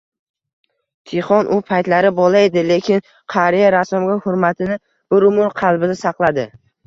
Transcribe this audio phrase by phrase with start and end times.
[1.09, 3.03] Tixon u paytlari bola edi, lekin
[3.35, 4.79] qariya rassomga hurmatini
[5.15, 6.47] bir umr qalbida saqladi.